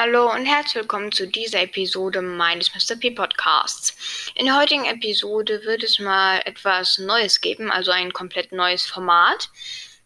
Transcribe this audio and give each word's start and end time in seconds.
Hallo 0.00 0.32
und 0.32 0.46
herzlich 0.46 0.76
willkommen 0.76 1.10
zu 1.10 1.26
dieser 1.26 1.60
Episode 1.60 2.22
meines 2.22 2.72
Mr. 2.72 2.94
P 2.94 3.10
Podcasts. 3.10 4.32
In 4.36 4.46
der 4.46 4.56
heutigen 4.56 4.84
Episode 4.84 5.64
wird 5.64 5.82
es 5.82 5.98
mal 5.98 6.40
etwas 6.44 6.98
Neues 6.98 7.40
geben, 7.40 7.72
also 7.72 7.90
ein 7.90 8.12
komplett 8.12 8.52
neues 8.52 8.86
Format. 8.86 9.50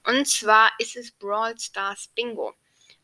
Und 0.06 0.26
zwar 0.26 0.70
ist 0.78 0.96
es 0.96 1.10
Brawl 1.10 1.58
Stars 1.60 2.08
Bingo. 2.14 2.54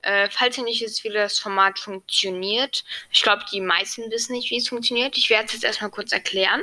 Äh, 0.09 0.31
falls 0.31 0.57
ihr 0.57 0.65
nicht 0.65 0.81
wisst, 0.81 1.05
wie 1.05 1.11
das 1.11 1.39
Format 1.39 1.79
funktioniert, 1.79 2.83
ich 3.13 3.21
glaube, 3.21 3.45
die 3.53 3.61
meisten 3.61 4.11
wissen 4.11 4.33
nicht, 4.33 4.51
wie 4.51 4.57
es 4.57 4.69
funktioniert. 4.69 5.19
Ich 5.19 5.29
werde 5.29 5.45
es 5.45 5.53
jetzt 5.53 5.65
erstmal 5.65 5.91
kurz 5.91 6.13
erklären. 6.13 6.63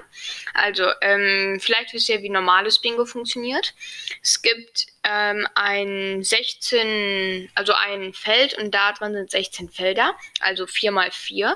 Also, 0.56 0.88
ähm, 1.02 1.60
vielleicht 1.62 1.94
wisst 1.94 2.10
ihr, 2.10 2.24
wie 2.24 2.30
normales 2.30 2.80
Bingo 2.82 3.06
funktioniert. 3.06 3.76
Es 4.24 4.42
gibt 4.42 4.88
ähm, 5.04 5.48
ein 5.54 6.24
16, 6.24 7.52
also 7.54 7.74
ein 7.74 8.14
Feld 8.14 8.56
und 8.56 8.74
da 8.74 8.94
drin 8.94 9.14
sind 9.14 9.30
16 9.30 9.70
Felder, 9.70 10.16
also 10.40 10.66
4 10.66 10.92
mal 10.92 11.12
4. 11.12 11.56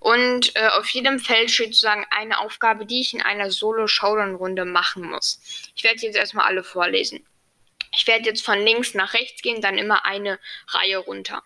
Und 0.00 0.56
äh, 0.56 0.66
auf 0.66 0.88
jedem 0.88 1.20
Feld 1.20 1.52
steht 1.52 1.68
sozusagen 1.68 2.04
eine 2.10 2.40
Aufgabe, 2.40 2.84
die 2.84 3.00
ich 3.00 3.14
in 3.14 3.22
einer 3.22 3.52
Solo-Showdown-Runde 3.52 4.64
machen 4.64 5.04
muss. 5.04 5.40
Ich 5.76 5.84
werde 5.84 6.00
jetzt 6.00 6.16
erstmal 6.16 6.46
alle 6.46 6.64
vorlesen. 6.64 7.24
Ich 7.92 8.06
werde 8.06 8.26
jetzt 8.26 8.44
von 8.44 8.58
links 8.58 8.94
nach 8.94 9.14
rechts 9.14 9.42
gehen, 9.42 9.60
dann 9.60 9.78
immer 9.78 10.04
eine 10.04 10.38
Reihe 10.68 10.98
runter. 10.98 11.42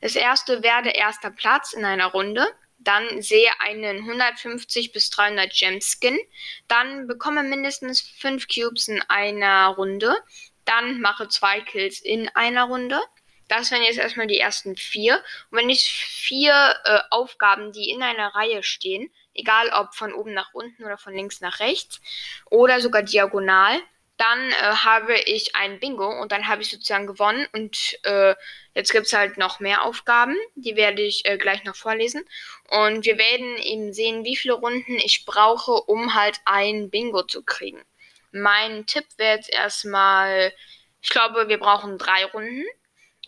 Das 0.00 0.16
erste 0.16 0.62
werde 0.62 0.90
erster 0.90 1.30
Platz 1.30 1.72
in 1.72 1.84
einer 1.84 2.06
Runde. 2.06 2.46
Dann 2.78 3.20
sehe 3.20 3.50
einen 3.60 3.98
150 3.98 4.92
bis 4.92 5.10
300 5.10 5.52
Gem 5.52 5.80
Skin. 5.80 6.18
Dann 6.66 7.06
bekomme 7.06 7.42
mindestens 7.42 8.00
5 8.00 8.46
Cubes 8.48 8.88
in 8.88 9.02
einer 9.02 9.68
Runde. 9.68 10.16
Dann 10.64 11.00
mache 11.00 11.28
zwei 11.28 11.60
Kills 11.60 12.00
in 12.00 12.28
einer 12.34 12.64
Runde. 12.64 13.00
Das 13.48 13.72
wären 13.72 13.82
jetzt 13.82 13.98
erstmal 13.98 14.28
die 14.28 14.38
ersten 14.38 14.76
vier. 14.76 15.16
Und 15.50 15.58
wenn 15.58 15.70
ich 15.70 15.90
vier 15.90 16.52
äh, 16.84 17.00
Aufgaben, 17.10 17.72
die 17.72 17.90
in 17.90 18.00
einer 18.00 18.28
Reihe 18.28 18.62
stehen, 18.62 19.10
egal 19.34 19.70
ob 19.70 19.94
von 19.94 20.14
oben 20.14 20.32
nach 20.32 20.54
unten 20.54 20.84
oder 20.84 20.96
von 20.96 21.12
links 21.14 21.40
nach 21.40 21.58
rechts 21.58 22.00
oder 22.48 22.80
sogar 22.80 23.02
diagonal, 23.02 23.80
dann 24.20 24.50
äh, 24.50 24.54
habe 24.54 25.18
ich 25.18 25.56
ein 25.56 25.80
Bingo 25.80 26.06
und 26.20 26.30
dann 26.30 26.46
habe 26.46 26.60
ich 26.60 26.70
sozusagen 26.70 27.06
gewonnen. 27.06 27.46
Und 27.52 27.98
äh, 28.04 28.34
jetzt 28.74 28.92
gibt 28.92 29.06
es 29.06 29.14
halt 29.14 29.38
noch 29.38 29.60
mehr 29.60 29.82
Aufgaben, 29.82 30.36
die 30.56 30.76
werde 30.76 31.00
ich 31.00 31.24
äh, 31.24 31.38
gleich 31.38 31.64
noch 31.64 31.74
vorlesen. 31.74 32.22
Und 32.68 33.06
wir 33.06 33.16
werden 33.16 33.56
eben 33.56 33.94
sehen, 33.94 34.24
wie 34.24 34.36
viele 34.36 34.54
Runden 34.54 34.96
ich 34.96 35.24
brauche, 35.24 35.72
um 35.72 36.14
halt 36.14 36.38
ein 36.44 36.90
Bingo 36.90 37.22
zu 37.22 37.42
kriegen. 37.42 37.82
Mein 38.30 38.84
Tipp 38.84 39.06
wäre 39.16 39.36
jetzt 39.36 39.50
erstmal, 39.50 40.52
ich 41.00 41.08
glaube, 41.08 41.48
wir 41.48 41.58
brauchen 41.58 41.96
drei 41.96 42.26
Runden. 42.26 42.66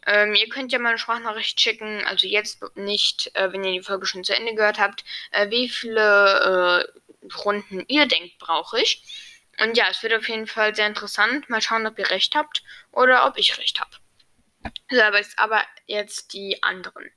Ähm, 0.06 0.34
ihr 0.34 0.48
könnt 0.50 0.72
ja 0.72 0.78
mal 0.78 0.90
eine 0.90 0.98
Sprachnachricht 0.98 1.58
schicken, 1.58 2.04
also 2.04 2.26
jetzt 2.26 2.62
nicht, 2.76 3.30
äh, 3.34 3.50
wenn 3.50 3.64
ihr 3.64 3.72
die 3.72 3.82
Folge 3.82 4.04
schon 4.04 4.24
zu 4.24 4.36
Ende 4.36 4.54
gehört 4.54 4.78
habt, 4.78 5.04
äh, 5.30 5.48
wie 5.48 5.70
viele 5.70 6.84
äh, 7.22 7.34
Runden 7.44 7.82
ihr 7.88 8.06
denkt, 8.06 8.36
brauche 8.38 8.80
ich. 8.80 9.31
Und 9.60 9.76
ja, 9.76 9.86
es 9.90 10.02
wird 10.02 10.14
auf 10.14 10.28
jeden 10.28 10.46
Fall 10.46 10.74
sehr 10.74 10.86
interessant. 10.86 11.48
Mal 11.50 11.60
schauen, 11.60 11.86
ob 11.86 11.98
ihr 11.98 12.10
recht 12.10 12.34
habt 12.34 12.62
oder 12.90 13.26
ob 13.26 13.36
ich 13.36 13.58
recht 13.58 13.80
habe. 13.80 13.90
So, 14.90 15.00
aber 15.00 15.18
jetzt, 15.18 15.38
aber 15.38 15.62
jetzt 15.86 16.32
die 16.32 16.62
anderen. 16.62 17.10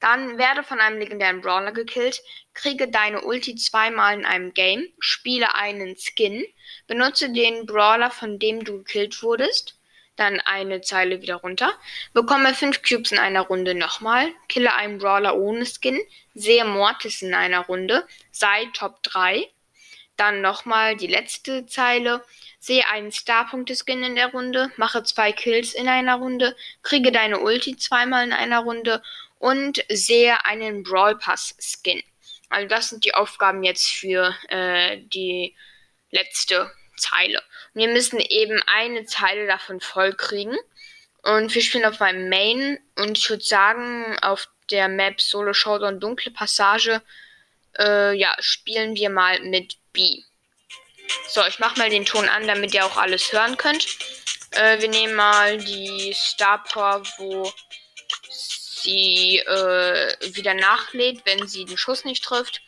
Dann 0.00 0.38
werde 0.38 0.62
von 0.62 0.80
einem 0.80 0.98
legendären 0.98 1.40
Brawler 1.40 1.72
gekillt, 1.72 2.20
kriege 2.52 2.88
deine 2.88 3.22
Ulti 3.22 3.54
zweimal 3.54 4.14
in 4.14 4.26
einem 4.26 4.52
Game, 4.52 4.92
spiele 4.98 5.54
einen 5.54 5.96
Skin, 5.96 6.44
benutze 6.86 7.32
den 7.32 7.64
Brawler, 7.64 8.10
von 8.10 8.38
dem 8.38 8.64
du 8.64 8.78
gekillt 8.78 9.22
wurdest, 9.22 9.78
dann 10.16 10.40
eine 10.40 10.80
Zeile 10.82 11.22
wieder 11.22 11.36
runter, 11.36 11.72
bekomme 12.12 12.54
5 12.54 12.82
Cubes 12.82 13.12
in 13.12 13.18
einer 13.18 13.42
Runde 13.42 13.74
nochmal, 13.74 14.30
kille 14.48 14.74
einen 14.74 14.98
Brawler 14.98 15.36
ohne 15.36 15.64
Skin, 15.64 15.98
sehe 16.34 16.64
Mortis 16.64 17.22
in 17.22 17.34
einer 17.34 17.60
Runde, 17.60 18.06
sei 18.30 18.66
Top 18.74 19.02
3, 19.04 19.48
dann 20.16 20.40
nochmal 20.40 20.96
die 20.96 21.06
letzte 21.06 21.66
Zeile. 21.66 22.24
Sehe 22.58 22.86
einen 22.88 23.12
Starpunkte-Skin 23.12 24.02
in 24.02 24.14
der 24.14 24.28
Runde, 24.32 24.70
mache 24.76 25.02
zwei 25.02 25.32
Kills 25.32 25.74
in 25.74 25.88
einer 25.88 26.16
Runde, 26.16 26.56
kriege 26.82 27.12
deine 27.12 27.40
Ulti 27.40 27.76
zweimal 27.76 28.24
in 28.24 28.32
einer 28.32 28.60
Runde 28.60 29.02
und 29.38 29.84
sehe 29.90 30.44
einen 30.44 30.82
Brawl 30.82 31.18
Pass 31.18 31.54
Skin. 31.60 32.02
Also 32.48 32.68
das 32.68 32.88
sind 32.88 33.04
die 33.04 33.14
Aufgaben 33.14 33.62
jetzt 33.64 33.90
für 33.90 34.34
äh, 34.48 34.98
die 35.02 35.54
letzte 36.10 36.70
Zeile. 36.96 37.42
wir 37.74 37.88
müssen 37.88 38.20
eben 38.20 38.62
eine 38.66 39.04
Zeile 39.04 39.46
davon 39.46 39.80
voll 39.80 40.12
kriegen. 40.14 40.56
Und 41.22 41.54
wir 41.54 41.62
spielen 41.62 41.86
auf 41.86 42.00
meinem 42.00 42.28
Main 42.28 42.78
und 42.96 43.18
ich 43.18 43.28
würde 43.30 43.42
sagen, 43.42 44.16
auf 44.20 44.48
der 44.70 44.88
Map 44.88 45.20
Solo 45.20 45.54
Showdown 45.54 45.98
Dunkle 45.98 46.30
Passage, 46.30 47.02
äh, 47.78 48.14
ja, 48.16 48.34
spielen 48.40 48.94
wir 48.94 49.10
mal 49.10 49.40
mit 49.40 49.78
B. 49.94 50.22
So, 51.28 51.44
ich 51.46 51.58
mache 51.58 51.78
mal 51.78 51.88
den 51.88 52.04
Ton 52.04 52.28
an, 52.28 52.46
damit 52.46 52.74
ihr 52.74 52.84
auch 52.84 52.98
alles 52.98 53.32
hören 53.32 53.56
könnt. 53.56 53.86
Äh, 54.50 54.80
wir 54.80 54.88
nehmen 54.88 55.14
mal 55.14 55.58
die 55.58 56.12
Star 56.14 56.62
Power, 56.62 57.02
wo 57.18 57.50
sie 58.30 59.38
äh, 59.38 60.34
wieder 60.34 60.54
nachlädt, 60.54 61.22
wenn 61.24 61.46
sie 61.46 61.64
den 61.64 61.78
Schuss 61.78 62.04
nicht 62.04 62.22
trifft. 62.22 62.60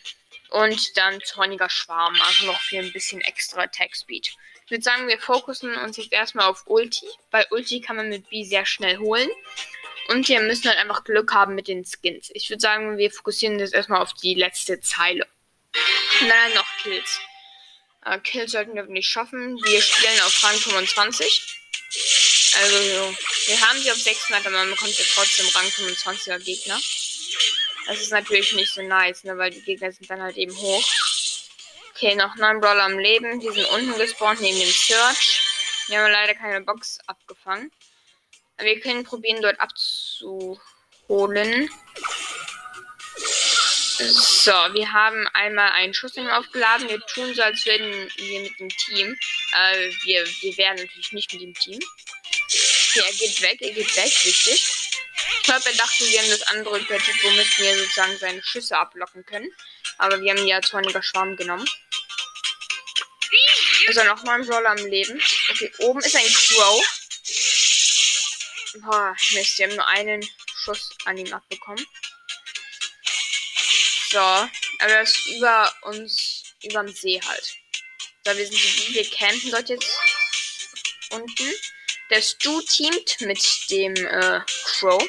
Und 0.48 0.96
dann 0.96 1.20
zorniger 1.22 1.68
Schwarm, 1.68 2.16
also 2.22 2.46
noch 2.46 2.60
für 2.60 2.78
ein 2.78 2.92
bisschen 2.92 3.20
extra 3.20 3.62
Attack 3.62 3.94
Speed. 3.94 4.32
Ich 4.64 4.70
würde 4.70 4.82
sagen, 4.82 5.06
wir 5.08 5.18
fokussen 5.18 5.74
uns 5.76 5.96
jetzt 5.96 6.12
erstmal 6.12 6.46
auf 6.46 6.64
Ulti. 6.66 7.06
Weil 7.30 7.46
Ulti 7.50 7.80
kann 7.80 7.96
man 7.96 8.08
mit 8.08 8.28
B 8.30 8.44
sehr 8.44 8.64
schnell 8.64 8.98
holen. 8.98 9.28
Und 10.08 10.28
wir 10.28 10.40
müssen 10.40 10.68
halt 10.68 10.78
einfach 10.78 11.04
Glück 11.04 11.32
haben 11.32 11.54
mit 11.54 11.68
den 11.68 11.84
Skins. 11.84 12.30
Ich 12.32 12.48
würde 12.48 12.60
sagen, 12.60 12.96
wir 12.96 13.10
fokussieren 13.10 13.58
jetzt 13.58 13.74
erstmal 13.74 14.00
auf 14.00 14.12
die 14.14 14.34
letzte 14.34 14.80
Zeile. 14.80 15.26
Dann 16.20 16.54
noch 16.54 16.66
Kills. 16.82 17.20
Äh, 18.04 18.18
Kills 18.20 18.52
sollten 18.52 18.74
wir 18.74 18.84
nicht 18.84 19.08
schaffen. 19.08 19.56
Wir 19.64 19.82
spielen 19.82 20.20
auf 20.20 20.42
Rang 20.42 20.56
25. 20.56 21.56
Also, 22.62 22.76
wir 23.46 23.60
haben 23.60 23.78
sie 23.80 23.90
auf 23.90 23.98
600, 23.98 24.46
aber 24.46 24.56
man 24.56 24.70
bekommt 24.70 24.98
ja 24.98 25.04
trotzdem 25.14 25.46
Rang 25.48 25.66
25er 25.66 26.38
Gegner. 26.38 26.80
Das 27.86 28.00
ist 28.00 28.10
natürlich 28.10 28.52
nicht 28.54 28.72
so 28.72 28.82
nice, 28.82 29.24
ne, 29.24 29.36
weil 29.38 29.50
die 29.50 29.62
Gegner 29.62 29.92
sind 29.92 30.10
dann 30.10 30.22
halt 30.22 30.36
eben 30.36 30.56
hoch. 30.56 30.84
Okay, 31.90 32.14
noch 32.14 32.34
9 32.36 32.60
Brawler 32.60 32.84
am 32.84 32.98
Leben. 32.98 33.40
Die 33.40 33.50
sind 33.50 33.66
unten 33.70 33.96
gespawnt 33.98 34.40
neben 34.40 34.58
dem 34.58 34.70
Search. 34.70 35.40
Wir 35.88 36.00
haben 36.00 36.10
leider 36.10 36.34
keine 36.34 36.60
Box 36.62 36.98
abgefangen. 37.06 37.70
Aber 38.56 38.66
wir 38.66 38.80
können 38.80 39.04
probieren, 39.04 39.40
dort 39.40 39.60
abzuholen. 39.60 40.60
So, 43.98 44.52
wir 44.52 44.92
haben 44.92 45.26
einmal 45.28 45.70
einen 45.72 45.94
Schuss 45.94 46.18
aufgeladen. 46.18 46.88
Wir 46.88 47.00
tun 47.06 47.34
so, 47.34 47.42
als 47.42 47.64
würden 47.64 48.10
wir 48.16 48.40
mit 48.40 48.58
dem 48.60 48.68
Team. 48.68 49.16
Äh, 49.52 49.90
wir, 50.04 50.26
wir 50.42 50.56
werden 50.58 50.82
natürlich 50.82 51.12
nicht 51.12 51.32
mit 51.32 51.40
dem 51.40 51.54
Team. 51.54 51.78
Okay, 51.78 53.02
er 53.06 53.12
geht 53.12 53.40
weg, 53.40 53.58
er 53.62 53.70
geht 53.72 53.96
weg, 53.96 54.12
wichtig. 54.24 54.90
Ich 55.38 55.42
glaube, 55.44 55.64
er 55.64 55.76
dachte, 55.76 56.04
wir 56.04 56.20
haben 56.20 56.30
das 56.30 56.42
andere 56.42 56.80
Gadget, 56.84 57.24
womit 57.24 57.58
wir 57.58 57.78
sozusagen 57.78 58.18
seine 58.18 58.42
Schüsse 58.42 58.76
ablocken 58.76 59.24
können. 59.24 59.50
Aber 59.96 60.20
wir 60.20 60.32
haben 60.32 60.46
ja 60.46 60.60
zorniger 60.60 61.02
Schwarm 61.02 61.34
genommen. 61.36 61.66
Also 63.88 64.04
nochmal 64.04 64.40
ein 64.40 64.46
Brawler 64.46 64.70
am 64.70 64.86
Leben. 64.86 65.20
Okay, 65.50 65.72
oben 65.78 66.00
ist 66.00 66.16
ein 66.16 66.26
Crow. 66.26 66.84
Boah, 68.82 69.16
Mist, 69.32 69.58
wir 69.58 69.68
haben 69.68 69.76
nur 69.76 69.88
einen 69.88 70.28
Schuss 70.54 70.90
an 71.06 71.16
ihm 71.16 71.32
abbekommen. 71.32 71.86
So, 74.16 74.22
aber 74.22 74.48
das 74.80 75.10
ist 75.10 75.26
über 75.26 75.74
uns, 75.82 76.42
über 76.62 76.82
dem 76.82 76.88
See 76.88 77.20
halt. 77.22 77.54
So, 78.24 78.34
wir 78.34 78.46
sind 78.46 78.56
die, 78.56 78.94
wir 78.94 79.10
campen 79.10 79.50
dort 79.50 79.68
jetzt 79.68 79.94
unten. 81.10 81.54
Der 82.08 82.22
Stu 82.22 82.62
teamt 82.62 83.20
mit 83.20 83.46
dem 83.68 83.94
äh, 83.94 84.40
Crow. 84.64 85.02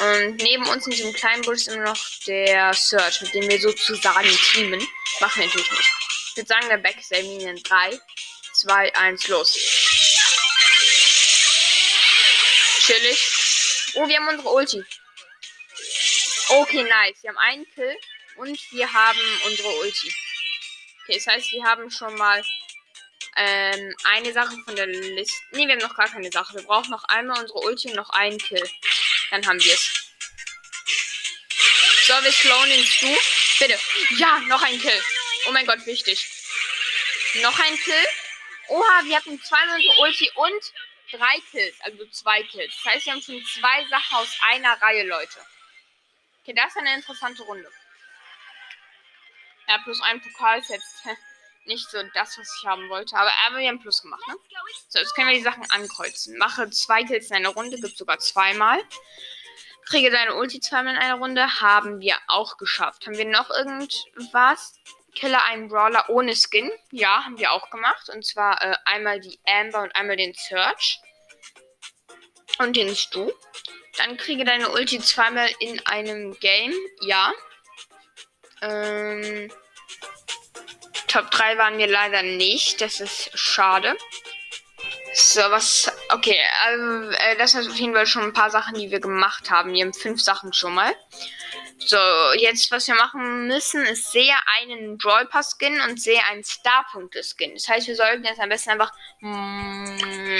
Und 0.00 0.36
neben 0.36 0.68
uns 0.68 0.84
in 0.84 0.92
diesem 0.92 1.14
kleinen 1.14 1.40
Busch 1.40 1.60
ist 1.60 1.68
immer 1.68 1.84
noch 1.84 1.98
der 2.26 2.74
Search, 2.74 3.22
mit 3.22 3.32
dem 3.32 3.48
wir 3.48 3.58
sozusagen 3.58 4.28
teamen. 4.52 4.86
Machen 5.20 5.40
wir 5.40 5.46
natürlich 5.46 5.70
nicht. 5.70 5.90
Ich 6.28 6.36
würde 6.36 6.48
sagen, 6.48 6.68
der 6.68 6.76
Back 6.76 6.98
ist 7.00 7.10
in 7.12 7.62
3, 7.62 8.00
2, 8.52 8.94
1, 8.94 9.28
los. 9.28 9.54
Chillig. 12.84 13.18
Oh, 13.94 14.06
wir 14.06 14.16
haben 14.18 14.28
unsere 14.28 14.50
Ulti. 14.50 14.84
Okay, 16.50 16.82
nice. 16.82 17.22
Wir 17.22 17.30
haben 17.30 17.38
einen 17.38 17.66
Kill. 17.74 17.96
Und 18.36 18.58
wir 18.72 18.92
haben 18.92 19.40
unsere 19.46 19.68
Ulti. 19.80 20.12
Okay, 21.02 21.14
das 21.14 21.26
heißt, 21.26 21.52
wir 21.52 21.64
haben 21.64 21.90
schon 21.90 22.14
mal 22.16 22.42
ähm, 23.36 23.94
eine 24.04 24.32
Sache 24.32 24.56
von 24.64 24.76
der 24.76 24.86
Liste. 24.86 25.34
Ne, 25.52 25.66
wir 25.66 25.74
haben 25.74 25.82
noch 25.82 25.96
gar 25.96 26.08
keine 26.08 26.30
Sache. 26.30 26.54
Wir 26.54 26.62
brauchen 26.62 26.90
noch 26.90 27.04
einmal 27.04 27.40
unsere 27.40 27.58
Ulti 27.60 27.88
und 27.88 27.96
noch 27.96 28.10
einen 28.10 28.38
Kill. 28.38 28.68
Dann 29.30 29.46
haben 29.46 29.62
wir 29.62 29.74
es. 29.74 29.90
So, 32.06 32.14
wir 32.22 32.32
slowen 32.32 32.70
den 32.70 32.84
Stu. 32.84 33.16
Bitte. 33.58 33.78
Ja, 34.16 34.38
noch 34.40 34.62
ein 34.62 34.80
Kill. 34.80 35.02
Oh 35.46 35.52
mein 35.52 35.66
Gott, 35.66 35.84
wichtig. 35.86 36.26
Noch 37.42 37.58
ein 37.58 37.76
Kill. 37.78 38.06
Oha, 38.68 39.04
wir 39.04 39.16
hatten 39.16 39.40
zweimal 39.42 39.76
unsere 39.76 40.00
Ulti 40.00 40.30
und 40.34 40.72
drei 41.10 41.40
Kills. 41.50 41.80
Also 41.80 42.06
zwei 42.06 42.42
Kills. 42.42 42.74
Das 42.82 42.92
heißt, 42.92 43.06
wir 43.06 43.12
haben 43.12 43.22
schon 43.22 43.44
zwei 43.44 43.86
Sachen 43.88 44.16
aus 44.16 44.28
einer 44.48 44.80
Reihe, 44.80 45.04
Leute. 45.04 45.38
Okay, 46.42 46.54
das 46.54 46.68
ist 46.68 46.78
eine 46.78 46.94
interessante 46.94 47.42
Runde. 47.42 47.70
Ja, 49.68 49.78
plus 49.84 50.00
ein 50.02 50.20
Pokal 50.20 50.60
ist 50.60 50.70
jetzt 50.70 51.02
nicht 51.66 51.90
so 51.90 51.98
das, 52.14 52.38
was 52.38 52.58
ich 52.60 52.66
haben 52.66 52.88
wollte. 52.88 53.16
Aber, 53.16 53.30
aber 53.46 53.58
wir 53.58 53.68
haben 53.68 53.80
Plus 53.80 54.02
gemacht, 54.02 54.26
ne? 54.28 54.34
So, 54.88 54.98
jetzt 54.98 55.14
können 55.14 55.28
wir 55.28 55.36
die 55.36 55.42
Sachen 55.42 55.68
ankreuzen. 55.70 56.36
Mache 56.38 56.70
zwei 56.70 57.04
Kills 57.04 57.30
in 57.30 57.36
einer 57.36 57.50
Runde, 57.50 57.78
gibt 57.80 57.96
sogar 57.96 58.18
zweimal. 58.18 58.80
Kriege 59.86 60.10
deine 60.10 60.36
Ulti 60.36 60.60
zweimal 60.60 60.94
in 60.94 61.00
einer 61.00 61.18
Runde, 61.18 61.60
haben 61.60 62.00
wir 62.00 62.16
auch 62.28 62.56
geschafft. 62.56 63.06
Haben 63.06 63.18
wir 63.18 63.24
noch 63.24 63.50
irgendwas? 63.50 64.74
Killer 65.14 65.44
einen 65.44 65.68
Brawler 65.68 66.08
ohne 66.08 66.34
Skin. 66.34 66.70
Ja, 66.90 67.24
haben 67.24 67.38
wir 67.38 67.52
auch 67.52 67.68
gemacht. 67.70 68.08
Und 68.08 68.24
zwar 68.24 68.62
äh, 68.62 68.76
einmal 68.84 69.20
die 69.20 69.38
Amber 69.44 69.82
und 69.82 69.94
einmal 69.94 70.16
den 70.16 70.34
Search. 70.34 71.00
Und 72.58 72.76
den 72.76 72.94
Stu. 72.94 73.30
Dann 73.98 74.16
kriege 74.16 74.44
deine 74.44 74.70
Ulti 74.70 75.00
zweimal 75.00 75.50
in 75.60 75.84
einem 75.86 76.38
Game. 76.40 76.72
Ja. 77.00 77.32
Ähm, 78.62 79.50
Top 81.08 81.30
3 81.30 81.58
waren 81.58 81.78
wir 81.78 81.88
leider 81.88 82.22
nicht. 82.22 82.80
Das 82.80 83.00
ist 83.00 83.30
schade. 83.34 83.96
So, 85.14 85.42
was. 85.50 85.92
Okay, 86.08 86.38
also, 86.64 87.10
äh, 87.10 87.36
das 87.36 87.52
sind 87.52 87.68
auf 87.68 87.76
jeden 87.76 87.92
Fall 87.92 88.06
schon 88.06 88.22
ein 88.22 88.32
paar 88.32 88.50
Sachen, 88.50 88.78
die 88.78 88.90
wir 88.90 89.00
gemacht 89.00 89.50
haben. 89.50 89.74
Wir 89.74 89.84
haben 89.84 89.92
fünf 89.92 90.22
Sachen 90.22 90.54
schon 90.54 90.74
mal. 90.74 90.94
So, 91.78 91.98
jetzt, 92.38 92.70
was 92.70 92.86
wir 92.86 92.94
machen 92.94 93.46
müssen, 93.48 93.84
ist 93.84 94.12
sehr 94.12 94.36
einen 94.56 94.96
Brawl 94.98 95.26
Pass 95.26 95.56
Skin 95.58 95.80
und 95.82 96.00
sehr 96.00 96.24
einen 96.28 96.44
Star-Punkte 96.44 97.22
Skin. 97.22 97.54
Das 97.54 97.68
heißt, 97.68 97.88
wir 97.88 97.96
sollten 97.96 98.24
jetzt 98.24 98.40
am 98.40 98.48
besten 98.48 98.70
einfach. 98.70 98.92
Mm, 99.20 99.96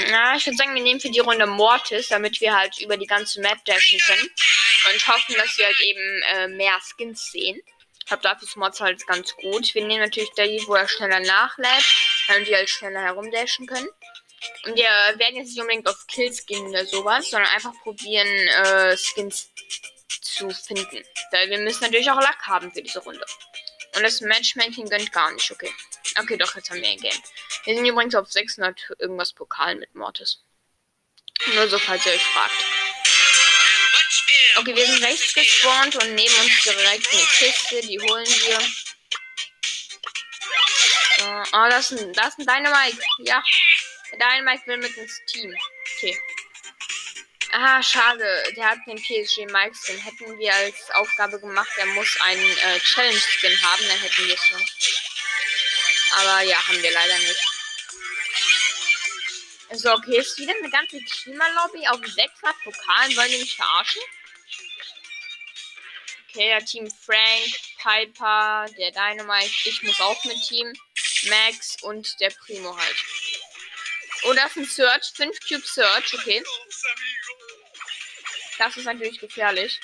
na, 0.09 0.35
ich 0.35 0.45
würde 0.45 0.57
sagen, 0.57 0.73
wir 0.73 0.81
nehmen 0.81 0.99
für 0.99 1.11
die 1.11 1.19
Runde 1.19 1.45
Mortis, 1.45 2.07
damit 2.07 2.39
wir 2.41 2.55
halt 2.55 2.79
über 2.79 2.97
die 2.97 3.07
ganze 3.07 3.41
Map 3.41 3.63
dashen 3.65 3.99
können. 3.99 4.29
Und 4.91 5.07
hoffen, 5.07 5.35
dass 5.35 5.57
wir 5.57 5.65
halt 5.65 5.79
eben 5.81 6.21
äh, 6.33 6.47
mehr 6.47 6.77
Skins 6.81 7.31
sehen. 7.31 7.61
Ich 8.03 8.07
glaube, 8.07 8.23
dafür 8.23 8.47
ist 8.47 8.57
Mods 8.57 8.81
halt 8.81 9.07
ganz 9.07 9.33
gut. 9.37 9.73
Wir 9.73 9.87
nehmen 9.87 10.01
natürlich 10.01 10.31
die, 10.31 10.61
wo 10.67 10.75
er 10.75 10.89
schneller 10.89 11.21
nachlädt, 11.21 11.85
damit 12.27 12.49
wir 12.49 12.57
halt 12.57 12.69
schneller 12.69 13.01
herumdashen 13.01 13.65
können. 13.65 13.87
Und 14.65 14.75
wir 14.75 14.83
werden 14.83 15.37
jetzt 15.37 15.49
nicht 15.49 15.61
unbedingt 15.61 15.87
auf 15.87 16.05
Kills 16.07 16.45
gehen 16.45 16.67
oder 16.67 16.85
sowas, 16.85 17.29
sondern 17.29 17.49
einfach 17.51 17.73
probieren, 17.81 18.27
äh, 18.27 18.97
Skins 18.97 19.49
zu 20.21 20.49
finden. 20.49 21.01
Weil 21.31 21.49
wir 21.49 21.59
müssen 21.59 21.85
natürlich 21.85 22.11
auch 22.11 22.19
Lack 22.19 22.45
haben 22.45 22.73
für 22.73 22.81
diese 22.81 22.99
Runde. 22.99 23.25
Und 23.95 24.03
das 24.03 24.19
Matchmaking 24.19 24.89
gönnt 24.89 25.11
gar 25.13 25.31
nicht, 25.31 25.49
okay. 25.49 25.71
Okay, 26.19 26.35
doch, 26.35 26.55
jetzt 26.55 26.69
haben 26.69 26.81
wir 26.81 26.89
ein 26.89 26.99
Game. 26.99 27.23
Wir 27.63 27.75
sind 27.75 27.85
übrigens 27.85 28.15
auf 28.15 28.29
600 28.29 28.95
irgendwas 28.99 29.31
Pokal 29.31 29.75
mit 29.75 29.95
Mortis. 29.95 30.43
Nur 31.55 31.67
so, 31.69 31.77
falls 31.77 32.05
ihr 32.05 32.11
euch 32.11 32.23
fragt. 32.23 32.72
Okay, 34.55 34.75
wir 34.75 34.85
sind 34.85 35.03
rechts 35.03 35.33
gespawnt 35.33 35.95
und 35.95 36.15
neben 36.15 36.35
uns 36.35 36.63
direkt 36.63 37.11
eine 37.11 37.25
Kiste. 37.25 37.81
Die 37.81 37.99
holen 37.99 38.25
wir. 38.25 38.59
So. 41.17 41.43
Oh, 41.53 41.69
das 41.69 41.91
ist 41.91 42.01
ein, 42.01 42.13
das 42.13 42.27
ist 42.27 42.39
ein 42.39 42.45
Dynamite. 42.45 43.01
Ja. 43.19 43.43
Der 44.11 44.19
Dynamite 44.19 44.67
will 44.67 44.77
mit 44.77 44.95
ins 44.95 45.21
Team. 45.27 45.55
Okay. 45.97 46.17
Ah, 47.51 47.81
schade. 47.81 48.43
Der 48.55 48.71
hat 48.71 48.79
den 48.87 48.97
PSG 48.97 49.45
Mike 49.51 49.75
Skin. 49.75 49.97
Hätten 49.97 50.37
wir 50.39 50.53
als 50.53 50.89
Aufgabe 50.91 51.39
gemacht, 51.39 51.69
er 51.77 51.85
muss 51.87 52.19
einen 52.21 52.57
äh, 52.57 52.79
Challenge 52.79 53.19
Skin 53.19 53.61
haben, 53.61 53.87
dann 53.87 53.99
hätten 53.99 54.27
wir 54.27 54.33
es 54.33 54.45
schon. 54.45 54.63
Aber 56.15 56.41
ja, 56.41 56.57
haben 56.67 56.81
wir 56.81 56.91
leider 56.91 57.17
nicht. 57.19 57.41
So, 59.73 59.91
okay, 59.91 60.17
ist 60.17 60.37
wieder 60.37 60.53
eine 60.53 60.69
ganze 60.69 60.97
Teamer-Lobby 60.97 61.87
auf 61.87 61.99
600 62.05 62.55
Pokalen. 62.63 63.15
Wollen 63.17 63.31
die 63.31 63.39
mich 63.39 63.55
verarschen? 63.55 64.01
Okay, 66.35 66.59
Team 66.65 66.89
Frank, 66.89 67.53
Piper, 67.77 68.65
der 68.75 68.91
Dynamite, 68.91 69.51
ich 69.65 69.83
muss 69.83 69.99
auch 70.01 70.23
mit 70.25 70.41
Team, 70.47 70.73
Max 71.25 71.77
und 71.83 72.19
der 72.19 72.31
Primo 72.31 72.75
halt. 72.75 72.95
Oh, 74.23 74.33
das 74.33 74.51
ist 74.51 74.57
ein 74.57 74.65
Search, 74.65 75.11
5 75.15 75.37
Cube 75.47 75.65
Search, 75.65 76.13
okay. 76.15 76.43
Das 78.57 78.75
ist 78.77 78.85
natürlich 78.85 79.19
gefährlich. 79.19 79.79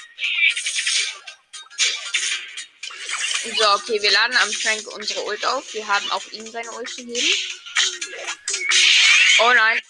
So, 3.44 3.70
okay, 3.74 4.02
wir 4.02 4.12
laden 4.12 4.38
am 4.38 4.52
Frank 4.52 4.88
unsere 4.88 5.24
Ult 5.26 5.46
auf. 5.46 5.74
Wir 5.74 5.88
haben 5.88 6.10
auch 6.12 6.26
ihm 6.32 6.50
seine 6.50 6.72
Ult 6.72 6.96
gegeben. 6.96 7.34
Oh 9.40 9.54
nein. 9.54 9.82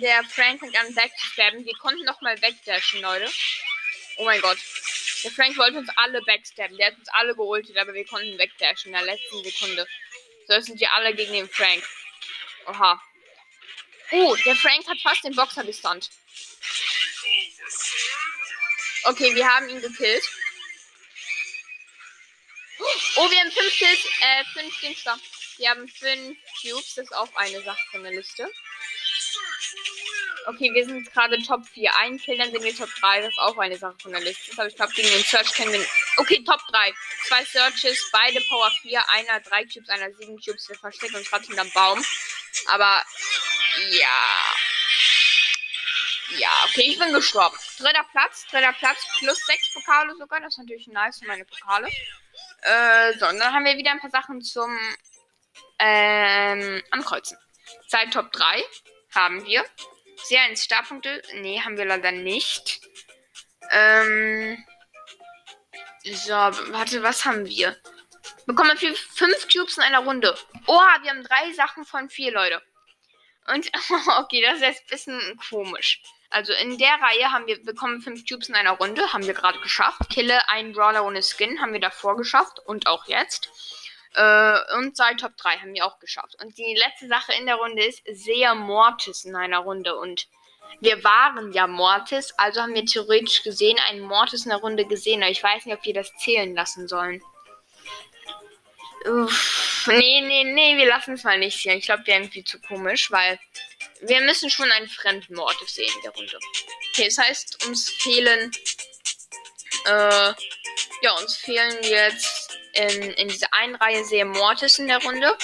Der 0.00 0.22
Frank 0.24 0.60
fängt 0.60 0.78
an 0.78 0.94
wegzustabben. 0.96 1.64
Wir 1.64 1.76
konnten 1.78 2.04
noch 2.04 2.20
mal 2.20 2.40
wegdashen, 2.40 3.00
Leute. 3.00 3.30
Oh 4.18 4.24
mein 4.24 4.40
Gott. 4.40 4.58
Der 5.24 5.30
Frank 5.30 5.56
wollte 5.56 5.78
uns 5.78 5.88
alle 5.96 6.20
backstabben. 6.22 6.76
Der 6.76 6.88
hat 6.88 6.98
uns 6.98 7.08
alle 7.08 7.34
geultet, 7.34 7.76
aber 7.76 7.94
wir 7.94 8.04
konnten 8.04 8.38
wegdashen 8.38 8.92
in 8.92 8.98
der 8.98 9.02
letzten 9.02 9.42
Sekunde. 9.42 9.86
So 10.46 10.60
sind 10.60 10.80
wir 10.80 10.92
alle 10.92 11.14
gegen 11.14 11.32
den 11.32 11.48
Frank. 11.48 11.82
Oha. 12.66 13.02
Oh, 14.10 14.36
der 14.44 14.56
Frank 14.56 14.86
hat 14.86 14.98
fast 15.00 15.24
den 15.24 15.34
Boxer 15.34 15.64
gestunt. 15.64 16.10
Okay, 19.04 19.34
wir 19.34 19.46
haben 19.46 19.68
ihn 19.68 19.80
gekillt. 19.80 20.24
Oh, 23.16 23.30
wir 23.30 23.40
haben 23.40 23.52
fünf 23.52 23.72
Kills, 23.72 24.04
äh, 24.20 24.44
fünf 24.52 24.80
Dingster. 24.80 25.18
Wir 25.58 25.70
haben 25.70 25.88
fünf 25.88 26.38
Cubes, 26.60 26.94
das 26.94 27.06
ist 27.06 27.12
auch 27.12 27.34
eine 27.34 27.62
Sache 27.62 27.84
von 27.90 28.02
der 28.02 28.12
Liste. 28.12 28.48
Okay, 30.48 30.72
wir 30.72 30.84
sind 30.86 31.12
gerade 31.12 31.38
Top 31.42 31.66
4. 31.66 31.94
Ein 31.96 32.18
Kill, 32.18 32.38
dann 32.38 32.50
sind 32.50 32.62
wir 32.62 32.74
Top 32.74 32.88
3. 33.00 33.20
Das 33.20 33.30
ist 33.30 33.38
auch 33.38 33.58
eine 33.58 33.76
Sache 33.76 33.96
von 34.00 34.12
der 34.12 34.22
Liste. 34.22 34.56
Habe 34.56 34.68
ich 34.68 34.76
glaube 34.76 34.92
gegen 34.94 35.08
den 35.08 35.22
Search 35.22 35.52
kennen 35.52 35.72
wir. 35.72 35.84
Okay, 36.16 36.42
Top 36.42 36.60
3. 36.68 36.94
Zwei 37.26 37.44
Searches, 37.44 38.08
beide 38.12 38.40
Power 38.48 38.70
4. 38.80 39.10
Einer 39.10 39.40
3 39.40 39.64
Cubes, 39.64 39.90
einer 39.90 40.10
7 40.10 40.40
Cubes. 40.40 40.68
Wir 40.68 40.76
verstecken 40.76 41.16
uns 41.16 41.28
gerade 41.28 41.44
hinterm 41.44 41.70
Baum. 41.74 42.02
Aber 42.68 43.02
ja. 43.90 44.54
Ja, 46.38 46.50
okay, 46.64 46.92
ich 46.92 46.98
bin 46.98 47.12
gestorben. 47.12 47.56
Dritter 47.78 48.04
Platz, 48.10 48.46
dritter 48.50 48.72
Platz, 48.72 49.06
plus 49.18 49.38
6 49.46 49.74
Pokale 49.74 50.14
sogar. 50.16 50.40
Das 50.40 50.54
ist 50.54 50.58
natürlich 50.58 50.86
nice 50.86 51.18
für 51.18 51.26
meine 51.26 51.44
Pokale. 51.44 51.88
Äh, 52.62 53.18
so, 53.18 53.26
und 53.28 53.38
dann 53.38 53.52
haben 53.52 53.64
wir 53.64 53.76
wieder 53.76 53.90
ein 53.90 54.00
paar 54.00 54.10
Sachen 54.10 54.40
zum 54.40 54.78
ähm, 55.78 56.82
Ankreuzen. 56.90 57.36
Seit 57.86 58.12
Top 58.12 58.32
3 58.32 58.64
haben 59.14 59.44
wir 59.46 59.64
sehr 60.24 60.42
ein 60.42 60.56
Starpunkte. 60.56 61.22
Nee, 61.34 61.60
haben 61.60 61.76
wir 61.76 61.84
leider 61.84 62.12
nicht. 62.12 62.80
Ähm. 63.70 64.64
So, 66.04 66.32
warte, 66.32 67.02
was 67.02 67.24
haben 67.24 67.44
wir? 67.46 67.76
Bekommen 68.46 68.80
wir 68.80 68.94
fünf 68.94 69.48
Cubes 69.52 69.76
in 69.76 69.82
einer 69.82 70.04
Runde. 70.04 70.36
Oha, 70.66 71.02
wir 71.02 71.10
haben 71.10 71.22
drei 71.22 71.52
Sachen 71.52 71.84
von 71.84 72.08
vier, 72.08 72.32
Leute. 72.32 72.62
Und, 73.46 73.70
okay, 74.18 74.42
das 74.42 74.56
ist 74.56 74.62
jetzt 74.62 74.82
ein 74.82 74.90
bisschen 74.90 75.40
komisch. 75.50 76.02
Also 76.30 76.52
in 76.52 76.76
der 76.76 76.94
Reihe 76.94 77.32
haben 77.32 77.46
wir 77.46 77.62
bekommen 77.62 78.02
fünf 78.02 78.26
Cubes 78.26 78.48
in 78.48 78.54
einer 78.54 78.72
Runde, 78.72 79.12
haben 79.12 79.26
wir 79.26 79.34
gerade 79.34 79.58
geschafft. 79.60 80.10
Kille 80.10 80.48
einen 80.48 80.72
Brawler 80.72 81.04
ohne 81.04 81.22
Skin 81.22 81.60
haben 81.60 81.72
wir 81.72 81.80
davor 81.80 82.16
geschafft 82.16 82.60
und 82.66 82.86
auch 82.86 83.06
jetzt. 83.06 83.50
Äh, 84.14 84.76
und 84.76 84.96
seit 84.96 85.20
Top 85.20 85.36
3 85.36 85.58
haben 85.58 85.74
wir 85.74 85.86
auch 85.86 85.98
geschafft. 85.98 86.36
Und 86.42 86.56
die 86.58 86.74
letzte 86.74 87.08
Sache 87.08 87.32
in 87.38 87.46
der 87.46 87.56
Runde 87.56 87.84
ist 87.84 88.02
sehr 88.06 88.54
Mortis 88.54 89.24
in 89.24 89.36
einer 89.36 89.58
Runde. 89.58 89.96
Und 89.96 90.28
wir 90.80 91.02
waren 91.04 91.52
ja 91.52 91.66
Mortis, 91.66 92.32
also 92.36 92.62
haben 92.62 92.74
wir 92.74 92.84
theoretisch 92.84 93.42
gesehen 93.42 93.78
einen 93.88 94.00
Mortis 94.00 94.44
in 94.44 94.50
der 94.50 94.58
Runde 94.58 94.86
gesehen. 94.86 95.22
Aber 95.22 95.30
ich 95.30 95.42
weiß 95.42 95.66
nicht, 95.66 95.76
ob 95.76 95.84
wir 95.84 95.94
das 95.94 96.12
zählen 96.16 96.54
lassen 96.54 96.88
sollen. 96.88 97.22
Uff, 99.04 99.86
nee, 99.86 100.20
nee, 100.22 100.44
nee, 100.44 100.76
wir 100.76 100.86
lassen 100.86 101.14
es 101.14 101.24
mal 101.24 101.38
nicht 101.38 101.62
sehen. 101.62 101.78
Ich 101.78 101.86
glaube, 101.86 102.06
wir 102.06 102.14
irgendwie 102.14 102.44
zu 102.44 102.60
komisch, 102.60 103.10
weil 103.10 103.38
wir 104.02 104.20
müssen 104.22 104.50
schon 104.50 104.70
einen 104.72 104.88
fremden 104.88 105.34
Mortis 105.34 105.74
sehen 105.74 105.92
in 105.96 106.02
der 106.02 106.12
Runde. 106.12 106.38
Okay, 106.92 107.04
das 107.04 107.18
heißt, 107.18 107.66
uns 107.66 107.88
fehlen. 107.88 108.50
Äh, 109.86 110.32
ja, 111.02 111.12
uns 111.20 111.36
fehlen 111.36 111.78
jetzt 111.82 112.47
in, 112.72 113.02
in 113.12 113.28
dieser 113.28 113.52
einen 113.52 113.74
Reihe 113.76 114.04
sehr 114.04 114.24
Mortis 114.24 114.78
in 114.78 114.88
der 114.88 115.02
Runde. 115.02 115.36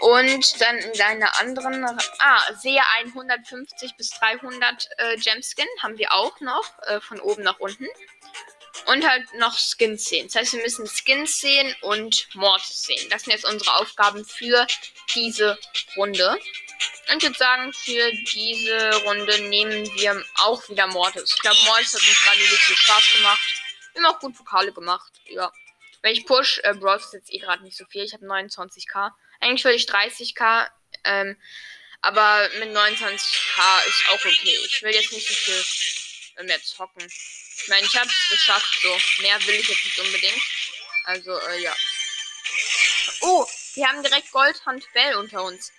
Und 0.00 0.60
dann 0.60 0.78
in 0.78 1.00
einer 1.00 1.38
anderen, 1.40 1.84
ah, 2.20 2.54
sehe 2.54 2.80
150 2.98 3.96
bis 3.96 4.10
300 4.10 4.88
äh, 4.96 5.16
Gemskin 5.16 5.66
haben 5.82 5.98
wir 5.98 6.12
auch 6.12 6.40
noch, 6.40 6.64
äh, 6.86 7.00
von 7.00 7.20
oben 7.20 7.42
nach 7.42 7.58
unten. 7.58 7.86
Und 8.86 9.06
halt 9.06 9.34
noch 9.34 9.58
Skins 9.58 10.04
sehen. 10.04 10.28
Das 10.28 10.36
heißt, 10.36 10.52
wir 10.54 10.62
müssen 10.62 10.86
Skins 10.86 11.40
sehen 11.40 11.74
und 11.82 12.28
Mortis 12.34 12.82
sehen. 12.82 13.10
Das 13.10 13.24
sind 13.24 13.32
jetzt 13.32 13.44
unsere 13.44 13.74
Aufgaben 13.76 14.24
für 14.24 14.66
diese 15.14 15.58
Runde. 15.96 16.38
Und 17.10 17.16
ich 17.18 17.22
würde 17.24 17.38
sagen, 17.38 17.72
für 17.72 18.12
diese 18.32 18.94
Runde 19.04 19.42
nehmen 19.48 19.84
wir 19.96 20.24
auch 20.36 20.66
wieder 20.68 20.86
Mortis. 20.86 21.32
Ich 21.34 21.40
glaube, 21.40 21.58
Mortis 21.66 21.92
hat 21.92 22.00
uns 22.00 22.22
gerade 22.22 22.38
wirklich 22.38 22.78
Spaß 22.78 23.12
gemacht. 23.16 23.62
Wir 23.92 24.02
haben 24.02 24.14
auch 24.14 24.20
gut 24.20 24.36
Pokale 24.36 24.72
gemacht. 24.72 25.12
Ja. 25.26 25.52
Wenn 26.02 26.12
ich 26.12 26.26
push, 26.26 26.60
äh, 26.64 26.74
Brawl 26.74 26.98
ist 26.98 27.12
jetzt 27.12 27.32
eh 27.32 27.38
gerade 27.38 27.62
nicht 27.62 27.76
so 27.76 27.84
viel. 27.86 28.04
Ich 28.04 28.12
habe 28.14 28.24
29k. 28.24 29.12
Eigentlich 29.40 29.64
will 29.64 29.74
ich 29.74 29.86
30k. 29.86 30.68
Ähm, 31.04 31.36
aber 32.02 32.48
mit 32.58 32.70
29k 32.70 33.86
ist 33.86 34.04
auch 34.08 34.14
okay. 34.14 34.58
Ich 34.66 34.82
will 34.82 34.94
jetzt 34.94 35.12
nicht 35.12 35.28
so 35.28 35.34
viel 35.34 36.44
mehr 36.44 36.62
zocken. 36.62 37.04
Ich 37.06 37.68
meine, 37.68 37.86
ich 37.86 37.96
habe 37.96 38.08
es 38.08 38.28
geschafft, 38.30 38.80
so. 38.82 39.22
Mehr 39.22 39.38
will 39.46 39.54
ich 39.54 39.68
jetzt 39.68 39.84
nicht 39.84 39.98
unbedingt. 39.98 40.42
Also, 41.04 41.38
äh, 41.38 41.62
ja. 41.62 41.76
Oh, 43.20 43.46
wir 43.74 43.86
haben 43.86 44.02
direkt 44.02 44.30
Goldhand 44.32 44.90
Bell 44.94 45.16
unter 45.16 45.44
uns. 45.44 45.72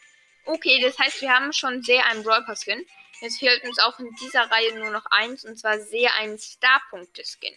Okay, 0.46 0.80
das 0.82 0.98
heißt, 0.98 1.22
wir 1.22 1.32
haben 1.32 1.54
schon 1.54 1.82
sehr 1.84 2.06
einen 2.06 2.24
Brawl 2.24 2.44
Pass 2.46 2.64
Skin. 2.64 2.86
Jetzt 3.22 3.40
fehlt 3.40 3.64
uns 3.64 3.78
auch 3.80 4.00
in 4.00 4.14
dieser 4.16 4.50
Reihe 4.50 4.74
nur 4.76 4.90
noch 4.90 5.06
eins, 5.08 5.46
und 5.46 5.58
zwar 5.58 5.80
sehr 5.80 6.14
ein 6.16 6.40
Star-Punkte-Skin. 6.40 7.56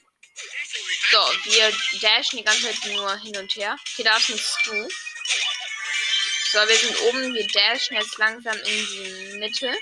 So, 1.14 1.20
wir 1.44 1.72
dashen 2.00 2.38
die 2.38 2.42
ganze 2.42 2.62
Zeit 2.62 2.92
nur 2.92 3.16
hin 3.18 3.36
und 3.36 3.54
her. 3.54 3.78
Okay, 3.92 4.02
da 4.02 4.16
ist 4.16 4.30
ein 4.30 4.38
Stu. 4.38 4.88
So, 6.50 6.58
wir 6.66 6.76
sind 6.76 7.00
oben. 7.02 7.32
Wir 7.32 7.46
dashen 7.46 7.96
jetzt 7.96 8.18
langsam 8.18 8.56
in 8.56 8.64
die 8.64 9.36
Mitte. 9.38 9.72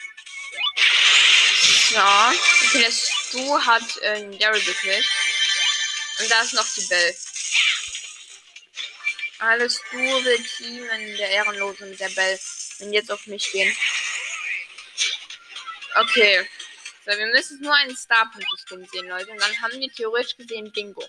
So. 1.89 1.99
Okay, 2.67 2.83
der 2.83 2.93
Stu 2.93 3.59
hat 3.65 3.97
äh, 4.03 4.37
Daryl 4.37 4.63
gekillt. 4.63 5.07
Und 6.19 6.31
da 6.31 6.43
ist 6.43 6.53
noch 6.53 6.71
die 6.75 6.83
Bell. 6.83 7.17
Alles 9.39 9.81
du 9.91 9.97
will 9.97 10.47
teamen, 10.59 11.17
der 11.17 11.31
Ehrenlose 11.31 11.87
mit 11.87 11.99
der 11.99 12.11
Bell. 12.11 12.39
Und 12.81 12.93
jetzt 12.93 13.11
auf 13.11 13.27
mich 13.27 13.51
gehen. 13.53 13.75
Okay. 15.95 16.47
So, 17.07 17.11
wir 17.11 17.27
müssen 17.29 17.59
nur 17.63 17.75
einen 17.75 17.97
Star-Punkte-Skin 17.97 18.87
sehen, 18.93 19.09
Leute. 19.09 19.31
Und 19.31 19.41
dann 19.41 19.63
haben 19.63 19.81
wir 19.81 19.91
theoretisch 19.95 20.37
gesehen 20.37 20.71
Bingo. 20.71 21.09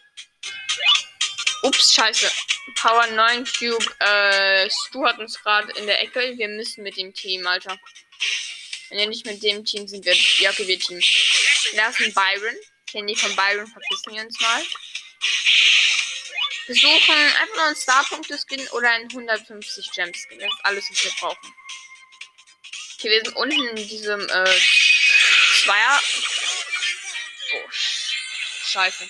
Ups, 1.63 1.93
scheiße. 1.93 2.29
Power 2.75 3.07
9 3.07 3.45
Cube. 3.45 3.85
Äh, 3.99 4.69
Stu 4.69 5.05
hat 5.05 5.17
uns 5.19 5.41
gerade 5.41 5.71
in 5.73 5.87
der 5.87 6.01
Ecke. 6.01 6.33
Wir 6.37 6.49
müssen 6.49 6.83
mit 6.83 6.97
dem 6.97 7.13
Team, 7.13 7.47
Alter. 7.47 7.79
Wenn 8.89 8.99
wir 8.99 9.07
nicht 9.07 9.25
mit 9.25 9.41
dem 9.41 9.63
Team 9.63 9.87
sind, 9.87 10.05
wir. 10.05 10.13
Ja, 10.39 10.51
okay, 10.51 10.67
wir 10.67 10.79
Team. 10.79 10.99
Da 11.75 11.89
ist 11.89 11.99
ein 12.01 12.13
Byron. 12.13 12.55
Die 12.93 13.15
von 13.15 13.35
Byron 13.35 13.65
verpissen 13.65 14.13
wir 14.13 14.21
uns 14.21 14.39
mal. 14.39 14.63
Wir 16.67 16.75
suchen 16.75 17.15
einfach 17.15 17.55
nur 17.55 17.65
einen 17.65 17.75
Star-Punkte-Skin 17.75 18.67
oder 18.69 18.89
einen 18.91 19.09
150 19.09 19.91
Gem-Skin. 19.91 20.39
Das 20.39 20.47
ist 20.47 20.65
alles, 20.65 20.89
was 20.91 21.03
wir 21.03 21.11
brauchen. 21.19 21.55
Okay, 22.97 23.09
wir 23.09 23.23
sind 23.23 23.35
unten 23.35 23.67
in 23.69 23.87
diesem 23.87 24.21
äh, 24.21 24.59
Zweier. 25.63 26.01
Oh, 27.55 27.69
scheiße. 27.71 29.09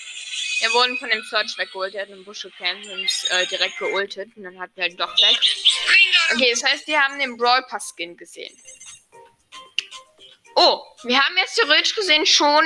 Wir 0.60 0.72
wurden 0.74 0.98
von 0.98 1.10
dem 1.10 1.24
Search 1.24 1.58
weggeholt. 1.58 1.94
Der 1.94 2.04
hat 2.04 2.12
einen 2.12 2.26
Busch 2.26 2.44
gecampt 2.44 2.86
und 2.88 3.10
äh, 3.30 3.46
direkt 3.48 3.78
geultet. 3.78 4.36
Und 4.36 4.44
dann 4.44 4.60
hat 4.60 4.72
er 4.76 4.84
halt 4.84 5.00
doch 5.00 5.16
weg. 5.18 5.40
Okay, 6.34 6.52
das 6.52 6.64
heißt, 6.64 6.88
wir 6.88 7.02
haben 7.02 7.20
den 7.20 7.38
Brawl 7.38 7.64
Pass 7.64 7.94
Skin 7.96 8.16
gesehen. 8.18 8.58
Oh, 10.56 10.82
wir 11.04 11.20
haben 11.20 11.38
jetzt 11.38 11.56
theoretisch 11.56 11.96
gesehen 11.96 12.26
schon 12.26 12.66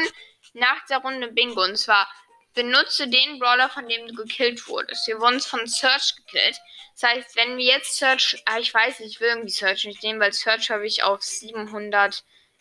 nach 0.54 0.86
der 0.88 1.00
Runde 1.00 1.30
Bingo. 1.30 1.64
Und 1.64 1.78
zwar 1.78 2.08
benutze 2.54 3.08
den 3.08 3.40
Brawler, 3.40 3.70
von 3.70 3.88
dem 3.88 4.08
du 4.08 4.14
gekillt 4.14 4.68
wurdest. 4.68 5.08
Wir 5.08 5.20
wurden 5.20 5.40
von 5.40 5.66
Search 5.68 6.16
gekillt. 6.18 6.58
Das 7.00 7.12
heißt, 7.12 7.36
wenn 7.36 7.58
wir 7.58 7.66
jetzt 7.66 7.98
Search. 7.98 8.42
Ah, 8.46 8.60
ich 8.60 8.74
weiß 8.74 9.00
nicht, 9.00 9.16
ich 9.16 9.20
will 9.22 9.30
irgendwie 9.30 9.52
Search 9.52 9.86
nicht 9.86 10.04
nehmen, 10.04 10.20
weil 10.20 10.34
Search 10.34 10.70
habe 10.70 10.86
ich 10.86 11.04
auf 11.04 11.22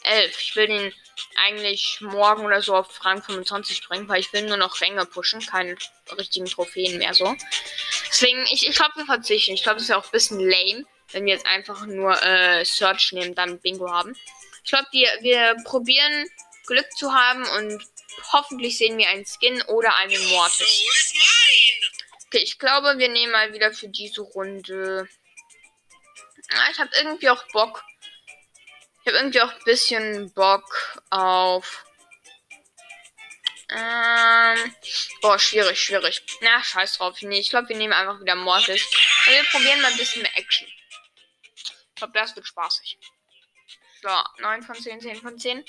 711. 0.06 0.40
Ich 0.40 0.56
will 0.56 0.66
den 0.66 0.94
eigentlich 1.36 2.00
morgen 2.00 2.44
oder 2.44 2.62
so 2.62 2.74
auf 2.74 3.04
Rang 3.04 3.22
25 3.22 3.86
bringen, 3.86 4.08
weil 4.08 4.20
ich 4.20 4.32
will 4.32 4.42
nur 4.42 4.56
noch 4.56 4.80
Ränge 4.80 5.04
pushen, 5.06 5.44
keine 5.44 5.76
richtigen 6.16 6.46
Trophäen 6.46 6.98
mehr 6.98 7.14
so. 7.14 7.34
Deswegen, 8.08 8.44
ich, 8.52 8.68
ich 8.68 8.76
glaube, 8.76 8.96
wir 8.96 9.06
verzichten. 9.06 9.54
Ich 9.54 9.62
glaube, 9.62 9.76
es 9.76 9.84
ist 9.84 9.88
ja 9.88 9.98
auch 9.98 10.04
ein 10.04 10.10
bisschen 10.12 10.40
lame, 10.40 10.84
wenn 11.12 11.24
wir 11.24 11.34
jetzt 11.34 11.46
einfach 11.46 11.86
nur 11.86 12.22
äh, 12.22 12.64
Search 12.64 13.12
nehmen, 13.12 13.34
dann 13.34 13.58
Bingo 13.60 13.90
haben. 13.90 14.16
Ich 14.64 14.70
glaube, 14.70 14.88
wir, 14.92 15.08
wir 15.20 15.56
probieren 15.64 16.28
Glück 16.66 16.90
zu 16.96 17.12
haben 17.12 17.44
und 17.48 17.82
hoffentlich 18.32 18.76
sehen 18.78 18.98
wir 18.98 19.08
einen 19.08 19.26
Skin 19.26 19.62
oder 19.62 19.94
einen 19.96 20.28
Mortis. 20.28 20.82
Okay, 22.26 22.38
ich 22.38 22.58
glaube, 22.58 22.98
wir 22.98 23.08
nehmen 23.08 23.32
mal 23.32 23.52
wieder 23.52 23.72
für 23.72 23.88
diese 23.88 24.22
Runde. 24.22 25.08
Ah, 26.50 26.70
ich 26.70 26.78
habe 26.78 26.90
irgendwie 26.98 27.30
auch 27.30 27.44
Bock. 27.52 27.84
Ich 29.06 29.12
habe 29.12 29.18
irgendwie 29.18 29.40
auch 29.40 29.52
ein 29.52 29.64
bisschen 29.64 30.32
Bock 30.32 30.98
auf. 31.10 31.84
Ähm. 33.70 34.74
Boah, 35.22 35.38
schwierig, 35.38 35.80
schwierig. 35.80 36.22
Na, 36.40 36.60
scheiß 36.60 36.98
drauf. 36.98 37.16
Nee, 37.22 37.38
ich 37.38 37.50
glaube, 37.50 37.68
wir 37.68 37.76
nehmen 37.76 37.92
einfach 37.92 38.20
wieder 38.20 38.34
Mortis. 38.34 38.84
Und 38.84 39.32
wir 39.32 39.44
probieren 39.44 39.80
mal 39.80 39.92
ein 39.92 39.96
bisschen 39.96 40.22
mehr 40.22 40.36
Action. 40.36 40.66
Ich 40.66 41.94
glaube, 41.94 42.14
das 42.14 42.34
wird 42.34 42.48
spaßig. 42.48 42.98
So, 44.02 44.08
9 44.40 44.62
von 44.64 44.74
10, 44.74 45.00
10 45.00 45.20
von 45.20 45.38
10. 45.38 45.64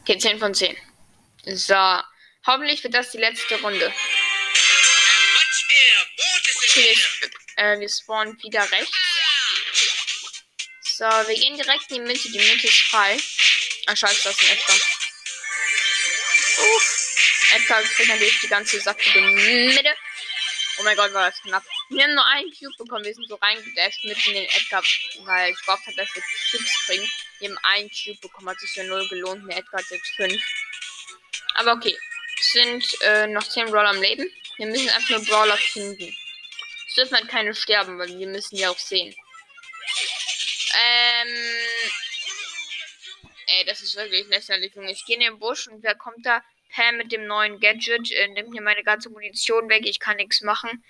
Okay, 0.00 0.18
10 0.18 0.40
von 0.40 0.52
10. 0.52 0.76
So. 1.44 2.00
Hoffentlich 2.44 2.82
wird 2.82 2.94
das 2.94 3.12
die 3.12 3.18
letzte 3.18 3.60
Runde. 3.60 3.94
Okay, 6.70 6.98
äh, 7.54 7.78
wir 7.78 7.88
spawnen 7.88 8.36
wieder 8.42 8.68
rechts. 8.72 9.10
So, 11.00 11.06
wir 11.06 11.34
gehen 11.34 11.56
direkt 11.56 11.90
in 11.90 11.94
die 11.94 12.00
Mitte. 12.12 12.30
Die 12.30 12.38
Mitte 12.38 12.66
ist 12.66 12.82
frei. 12.90 13.16
Ah, 13.86 13.96
scheiße, 13.96 14.20
das 14.22 14.38
ist 14.38 14.42
ein 14.42 14.58
Edgar. 14.58 14.76
Uff. 16.58 17.52
Edgar 17.54 17.82
kriegt 17.84 18.08
natürlich 18.10 18.40
die 18.42 18.48
ganze 18.48 18.78
sackige 18.82 19.22
Mitte. 19.22 19.96
Oh 20.76 20.82
mein 20.82 20.94
Gott, 20.98 21.14
war 21.14 21.30
das 21.30 21.40
knapp. 21.40 21.64
Wir 21.88 22.04
haben 22.04 22.14
nur 22.14 22.26
einen 22.26 22.50
Cube 22.50 22.76
bekommen. 22.76 23.02
Wir 23.06 23.14
sind 23.14 23.26
so 23.30 23.36
reingedasht 23.36 24.04
mitten 24.04 24.28
in 24.28 24.34
den 24.34 24.44
Edgar, 24.44 24.84
weil 25.20 25.52
ich 25.52 25.60
gehofft 25.64 25.86
habe, 25.86 25.96
dass 25.96 26.14
wir 26.14 26.22
Cubes 26.50 26.84
kriegen. 26.84 27.10
Wir 27.38 27.48
haben 27.48 27.58
einen 27.62 27.90
Cube 27.90 28.20
bekommen, 28.20 28.50
hat 28.50 28.60
sich 28.60 28.74
ja 28.74 28.84
null 28.84 29.08
gelohnt. 29.08 29.50
Der 29.50 29.56
Edgar 29.56 29.80
hat 29.80 29.90
jetzt 29.90 30.10
fünf. 30.16 30.42
Aber 31.54 31.72
okay. 31.72 31.96
Es 32.38 32.52
sind 32.52 33.00
äh, 33.04 33.26
noch 33.26 33.48
10 33.48 33.70
Brawler 33.70 33.88
am 33.88 34.02
Leben. 34.02 34.30
Wir 34.58 34.66
müssen 34.66 34.90
einfach 34.90 35.08
nur 35.08 35.24
Brawler 35.24 35.56
finden. 35.56 36.14
Es 36.88 36.94
dürfen 36.94 37.16
halt 37.16 37.28
keine 37.28 37.54
sterben, 37.54 37.98
weil 37.98 38.18
wir 38.18 38.26
müssen 38.26 38.56
ja 38.56 38.68
auch 38.68 38.78
sehen. 38.78 39.16
Ähm. 40.74 41.28
Ey, 43.46 43.64
das 43.64 43.80
ist 43.80 43.96
wirklich 43.96 44.26
lächerlich. 44.28 44.72
Ich 44.76 45.04
gehe 45.04 45.16
in 45.16 45.22
den 45.22 45.38
Busch 45.38 45.66
und 45.66 45.82
wer 45.82 45.94
kommt 45.96 46.24
da? 46.24 46.42
Pam 46.72 46.96
mit 46.96 47.10
dem 47.10 47.26
neuen 47.26 47.58
Gadget. 47.58 48.10
Äh, 48.12 48.28
nimmt 48.28 48.50
mir 48.50 48.62
meine 48.62 48.84
ganze 48.84 49.10
Munition 49.10 49.68
weg. 49.68 49.82
Ich 49.84 49.98
kann 49.98 50.16
nichts 50.16 50.40
machen. 50.40 50.84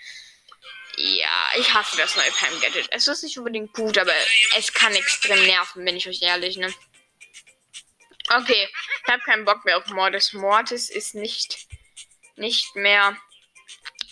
Ja, 0.97 1.51
ich 1.57 1.73
hasse 1.73 1.97
das 1.97 2.17
neue 2.17 2.31
Pam 2.33 2.61
Gadget. 2.61 2.89
Es 2.91 3.09
ist 3.09 3.23
nicht 3.23 3.39
unbedingt 3.39 3.73
gut, 3.73 3.97
aber 3.97 4.13
es 4.59 4.73
kann 4.73 4.95
extrem 4.95 5.43
nerven, 5.47 5.85
bin 5.85 5.97
ich 5.97 6.09
euch 6.09 6.21
ehrlich, 6.21 6.57
ne? 6.59 6.73
Okay, 8.29 8.69
ich 9.03 9.13
habe 9.13 9.23
keinen 9.23 9.45
Bock 9.45 9.65
mehr 9.65 9.79
auf 9.79 9.87
Mortis. 9.87 10.33
Mortis 10.35 10.91
ist 10.91 11.15
nicht, 11.15 11.67
nicht 12.37 12.77
mehr 12.77 13.17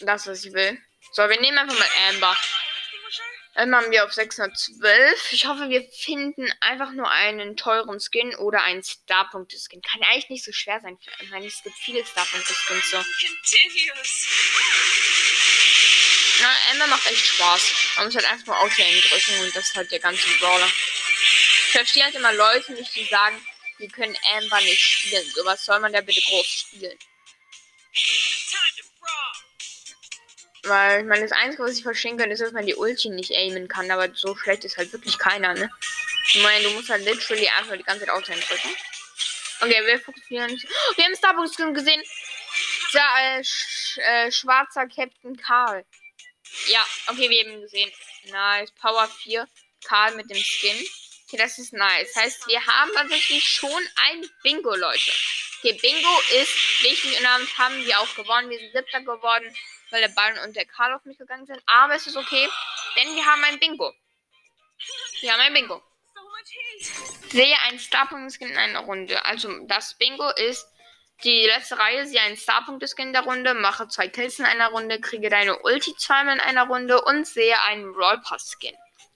das, 0.00 0.26
was 0.26 0.44
ich 0.44 0.52
will. 0.52 0.80
So, 1.12 1.28
wir 1.28 1.40
nehmen 1.40 1.58
einfach 1.58 1.78
mal 1.78 1.88
Amber. 2.08 2.36
Dann 3.58 3.74
haben 3.74 3.90
wir 3.90 4.04
auf 4.04 4.12
612. 4.12 5.32
Ich 5.32 5.46
hoffe, 5.46 5.68
wir 5.68 5.82
finden 5.82 6.48
einfach 6.60 6.92
nur 6.92 7.10
einen 7.10 7.56
teuren 7.56 7.98
Skin 7.98 8.32
oder 8.36 8.62
einen 8.62 8.84
Star-Punkte-Skin. 8.84 9.82
Kann 9.82 10.00
eigentlich 10.04 10.30
nicht 10.30 10.44
so 10.44 10.52
schwer 10.52 10.78
sein. 10.80 10.96
Ich 11.20 11.30
meine, 11.30 11.44
es 11.46 11.60
gibt 11.64 11.76
viele 11.76 12.06
Star-Punkte-Skins 12.06 12.90
so. 12.90 12.98
Na, 16.40 16.56
Amber 16.70 16.86
macht 16.86 17.04
echt 17.06 17.26
Spaß. 17.26 17.72
Man 17.96 18.06
muss 18.06 18.14
halt 18.14 18.30
einfach 18.30 18.46
nur 18.46 18.60
Auto 18.60 18.76
drücken 18.76 19.40
und 19.40 19.56
das 19.56 19.70
ist 19.70 19.74
halt 19.74 19.90
der 19.90 19.98
ganze 19.98 20.28
Brawler. 20.38 20.70
Ich 21.66 21.72
verstehe 21.72 22.04
halt 22.04 22.14
immer 22.14 22.32
Leute 22.34 22.74
nicht, 22.74 22.94
die 22.94 23.06
sagen, 23.06 23.44
wir 23.78 23.88
können 23.88 24.16
Amber 24.36 24.60
nicht 24.60 24.80
spielen. 24.80 25.28
So 25.34 25.44
was 25.44 25.64
soll 25.64 25.80
man 25.80 25.92
da 25.92 26.00
bitte 26.00 26.20
groß 26.20 26.46
spielen? 26.46 26.96
Weil, 30.64 31.00
ich 31.00 31.06
meine, 31.06 31.22
das 31.22 31.32
Einzige, 31.32 31.62
was 31.62 31.76
ich 31.76 31.82
verstehen 31.82 32.18
kann, 32.18 32.30
ist, 32.30 32.40
dass 32.40 32.52
man 32.52 32.66
die 32.66 32.74
Ulti 32.74 33.10
nicht 33.10 33.32
aimen 33.32 33.68
kann. 33.68 33.90
Aber 33.90 34.08
so 34.14 34.36
schlecht 34.36 34.64
ist 34.64 34.76
halt 34.76 34.92
wirklich 34.92 35.18
keiner, 35.18 35.54
ne? 35.54 35.70
Ich 36.32 36.42
meine, 36.42 36.64
du 36.64 36.70
musst 36.70 36.90
halt 36.90 37.04
literally 37.04 37.48
einfach 37.48 37.76
die 37.76 37.84
ganze 37.84 38.04
Zeit 38.04 38.14
Auto 38.14 38.32
drücken. 38.32 38.76
Okay, 39.60 39.86
wir 39.86 40.00
fokussieren. 40.00 40.50
Oh, 40.52 40.96
wir 40.96 41.04
haben 41.04 41.16
Starbucks 41.16 41.56
gesehen. 41.56 42.02
Der 42.94 43.38
äh, 43.38 43.44
sch 43.44 43.98
äh, 43.98 44.30
schwarzer 44.30 44.86
Captain 44.86 45.36
Karl. 45.36 45.84
Ja, 46.68 46.84
okay, 47.08 47.28
wir 47.28 47.40
haben 47.40 47.52
ihn 47.52 47.60
gesehen. 47.62 47.90
Nice. 48.24 48.70
Power 48.80 49.08
4. 49.08 49.48
Karl 49.84 50.14
mit 50.14 50.30
dem 50.30 50.38
Skin. 50.38 50.76
Okay, 51.26 51.36
das 51.36 51.58
ist 51.58 51.72
nice. 51.72 52.14
Heißt, 52.16 52.46
wir 52.46 52.64
haben 52.64 52.90
tatsächlich 52.94 53.44
schon 53.44 53.82
ein 53.96 54.24
Bingo, 54.42 54.74
Leute. 54.74 55.10
Okay, 55.58 55.72
Bingo 55.74 56.20
ist 56.40 56.82
wichtig 56.82 57.18
und 57.18 57.24
damit 57.24 57.58
haben 57.58 57.84
wir 57.84 58.00
auch 58.00 58.14
gewonnen. 58.14 58.48
Wir 58.48 58.58
sind 58.58 58.72
siebter 58.72 59.00
geworden, 59.00 59.54
weil 59.90 60.00
der 60.00 60.08
Ball 60.08 60.38
und 60.44 60.56
der 60.56 60.66
Karl 60.66 60.94
auf 60.94 61.04
mich 61.04 61.18
gegangen 61.18 61.46
sind. 61.46 61.62
Aber 61.66 61.94
es 61.94 62.06
ist 62.06 62.16
okay, 62.16 62.48
denn 62.96 63.14
wir 63.14 63.24
haben 63.24 63.44
ein 63.44 63.58
Bingo. 63.58 63.92
Wir 65.20 65.32
haben 65.32 65.40
ein 65.40 65.54
Bingo. 65.54 65.82
Sehe 67.30 67.56
einen 67.66 67.78
Starpunkt-Skin 67.78 68.48
in 68.48 68.56
einer 68.56 68.80
Runde. 68.80 69.24
Also 69.24 69.50
das 69.66 69.94
Bingo 69.98 70.30
ist 70.30 70.66
die 71.24 71.46
letzte 71.46 71.78
Reihe. 71.78 72.06
Sehe 72.06 72.20
einen 72.20 72.36
Starpunkt-Skin 72.36 73.08
in 73.08 73.12
der 73.12 73.22
Runde. 73.22 73.54
Mache 73.54 73.88
zwei 73.88 74.08
Kills 74.08 74.38
in 74.38 74.44
einer 74.44 74.68
Runde. 74.68 75.00
Kriege 75.00 75.28
deine 75.28 75.58
Ulti 75.58 75.94
zweimal 75.96 76.34
in 76.34 76.40
einer 76.40 76.66
Runde. 76.66 77.02
Und 77.02 77.26
sehe 77.26 77.60
einen 77.62 77.90
Roll 77.94 78.20
Pass-Skin. 78.22 78.74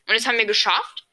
Und 0.09 0.15
das 0.15 0.27
haben 0.27 0.39
wir 0.39 0.47
geschafft. 0.47 1.07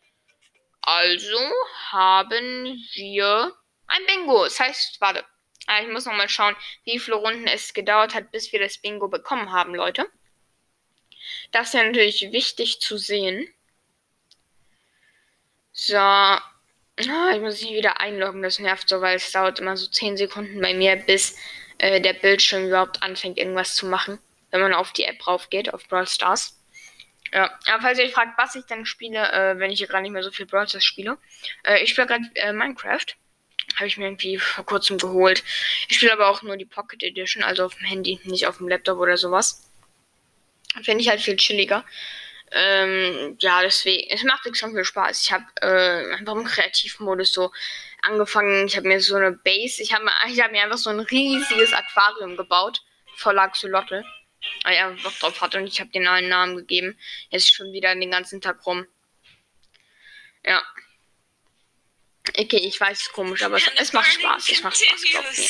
Also 0.82 1.52
haben 1.92 2.84
wir 2.94 3.56
ein 3.88 4.06
Bingo. 4.08 4.44
Das 4.44 4.60
heißt, 4.60 5.00
warte. 5.00 5.26
Aber 5.70 5.86
ich 5.86 5.94
muss 5.94 6.06
noch 6.06 6.14
mal 6.14 6.28
schauen, 6.28 6.56
wie 6.84 6.98
viele 6.98 7.18
Runden 7.18 7.46
es 7.46 7.76
gedauert 7.76 8.16
hat, 8.16 8.32
bis 8.32 8.52
wir 8.52 8.60
das 8.60 8.80
Bingo 8.80 9.08
bekommen 9.08 9.52
haben, 9.52 9.76
Leute. 9.76 10.08
Das 11.52 11.68
ist 11.68 11.74
ja 11.76 11.84
natürlich 11.84 12.32
wichtig 12.32 12.82
zu 12.82 12.98
sehen. 12.98 13.48
So. 15.72 15.96
Oh, 15.96 17.30
ich 17.32 17.40
muss 17.40 17.62
mich 17.62 17.72
wieder 17.72 18.00
einloggen, 18.00 18.42
das 18.42 18.58
nervt 18.58 18.90
so, 18.90 19.00
weil 19.00 19.18
es 19.18 19.32
dauert 19.32 19.60
immer 19.60 19.78
so 19.78 19.88
10 19.88 20.18
Sekunden 20.18 20.60
bei 20.60 20.74
mir, 20.74 20.96
bis 20.96 21.38
äh, 21.78 22.02
der 22.02 22.14
Bildschirm 22.14 22.66
überhaupt 22.66 23.04
anfängt, 23.04 23.38
irgendwas 23.38 23.76
zu 23.76 23.86
machen. 23.86 24.18
Wenn 24.50 24.62
man 24.62 24.74
auf 24.74 24.92
die 24.92 25.04
App 25.04 25.28
rauf 25.28 25.52
geht, 25.52 25.72
auf 25.72 25.88
Brawl 25.88 26.08
Stars. 26.08 26.60
Ja, 27.32 27.58
aber 27.68 27.82
falls 27.84 28.00
ihr 28.00 28.06
euch 28.06 28.14
fragt, 28.14 28.40
was 28.40 28.56
ich 28.56 28.66
denn 28.66 28.88
spiele, 28.88 29.32
äh, 29.32 29.60
wenn 29.60 29.70
ich 29.70 29.78
hier 29.78 29.88
gerade 29.88 30.02
nicht 30.02 30.14
mehr 30.14 30.24
so 30.24 30.32
viel 30.32 30.48
Brawl 30.48 30.68
Stars 30.68 30.84
spiele. 30.84 31.20
Äh, 31.64 31.84
ich 31.84 31.92
spiele 31.92 32.08
gerade 32.08 32.26
äh, 32.34 32.54
Minecraft. 32.54 33.06
Habe 33.80 33.88
ich 33.88 33.98
mir 33.98 34.06
irgendwie 34.06 34.38
vor 34.38 34.66
kurzem 34.66 34.98
geholt. 34.98 35.44
Ich 35.88 35.98
spiele 35.98 36.14
aber 36.14 36.30
auch 36.30 36.42
nur 36.42 36.58
die 36.58 36.66
Pocket 36.66 37.02
Edition, 37.02 37.44
also 37.44 37.66
auf 37.66 37.76
dem 37.76 37.86
Handy, 37.86 38.20
nicht 38.26 38.46
auf 38.46 38.58
dem 38.58 38.68
Laptop 38.68 39.00
oder 39.00 39.18
sowas. 39.18 39.72
Finde 40.84 41.02
ich 41.02 41.10
halt 41.10 41.22
viel 41.22 41.38
chilliger. 41.38 41.84
Ähm, 42.52 43.38
ja, 43.40 43.62
deswegen, 43.62 44.10
es 44.10 44.24
macht 44.24 44.56
schon 44.58 44.74
viel 44.74 44.84
Spaß. 44.84 45.24
Ich 45.24 45.32
habe 45.32 45.46
äh, 45.62 46.14
einfach 46.16 46.36
im 46.36 46.46
Kreativmodus 46.46 47.32
so 47.32 47.52
angefangen. 48.02 48.68
Ich 48.68 48.76
habe 48.76 48.88
mir 48.88 49.00
so 49.00 49.16
eine 49.16 49.32
Base, 49.32 49.82
ich 49.82 49.94
habe 49.94 50.06
hab 50.10 50.52
mir 50.52 50.64
einfach 50.64 50.78
so 50.78 50.90
ein 50.90 51.00
riesiges 51.00 51.74
Aquarium 51.74 52.38
gebaut, 52.38 52.82
voller 53.16 53.44
Axolotl. 53.44 54.04
Weil 54.64 54.76
er 54.76 54.92
Bock 54.92 55.20
drauf 55.20 55.42
hatte 55.42 55.58
und 55.58 55.68
ich 55.68 55.80
habe 55.82 55.92
den 55.92 56.08
einen 56.08 56.30
Namen 56.30 56.56
gegeben. 56.56 56.98
Jetzt 57.30 57.54
schon 57.54 57.74
wieder 57.74 57.94
den 57.94 58.12
ganzen 58.12 58.40
Tag 58.40 58.66
rum. 58.66 58.86
Ja. 60.46 60.64
Okay, 62.40 62.58
ich 62.58 62.80
weiß, 62.80 62.98
es 62.98 63.08
ist 63.08 63.12
komisch, 63.12 63.44
aber 63.44 63.58
es, 63.58 63.70
es 63.76 63.92
macht 63.92 64.14
Spaß. 64.14 64.50
Es 64.50 64.64
macht 64.64 64.78
Spaß, 64.78 65.02
glaubt 65.12 65.38
mir. 65.38 65.50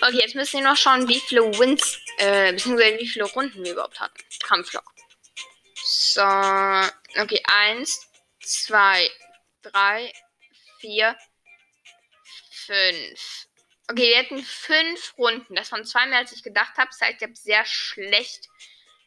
Okay, 0.00 0.18
jetzt 0.18 0.36
müssen 0.36 0.60
wir 0.60 0.70
noch 0.70 0.76
schauen, 0.76 1.08
wie 1.08 1.18
viele 1.18 1.42
Wins, 1.58 1.98
äh, 2.18 2.52
beziehungsweise 2.52 2.98
wie 3.00 3.08
viele 3.08 3.24
Runden 3.24 3.64
wir 3.64 3.72
überhaupt 3.72 3.98
hatten. 3.98 4.22
Kampflog. 4.44 4.84
So, 5.74 6.22
okay, 6.22 7.42
eins, 7.46 8.08
zwei, 8.44 9.10
drei, 9.62 10.12
vier, 10.78 11.16
fünf. 12.52 13.46
Okay, 13.88 14.10
wir 14.10 14.18
hatten 14.18 14.44
fünf 14.44 15.18
Runden. 15.18 15.56
Das 15.56 15.72
waren 15.72 15.84
zwei 15.84 16.06
mehr, 16.06 16.20
als 16.20 16.30
ich 16.30 16.44
gedacht 16.44 16.76
habe. 16.76 16.90
Das 16.90 17.00
heißt, 17.00 17.16
ich 17.16 17.22
habe 17.24 17.34
sehr 17.34 17.64
schlecht, 17.66 18.48